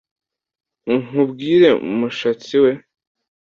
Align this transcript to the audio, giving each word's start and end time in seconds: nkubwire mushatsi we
nkubwire 1.03 1.69
mushatsi 1.97 2.55
we 2.63 2.71